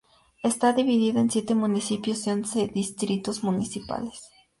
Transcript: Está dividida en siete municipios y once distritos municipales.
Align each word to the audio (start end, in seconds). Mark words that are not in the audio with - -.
Está 0.41 0.73
dividida 0.73 1.19
en 1.19 1.29
siete 1.29 1.53
municipios 1.53 2.25
y 2.25 2.31
once 2.31 2.71
distritos 2.73 3.43
municipales. 3.43 4.31